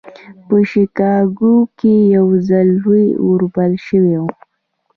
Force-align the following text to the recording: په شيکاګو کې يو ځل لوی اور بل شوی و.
په 0.47 0.55
شيکاګو 0.69 1.55
کې 1.79 1.93
يو 2.15 2.27
ځل 2.47 2.67
لوی 2.83 3.05
اور 3.23 3.41
بل 3.55 3.71
شوی 3.85 4.15
و. 4.21 4.23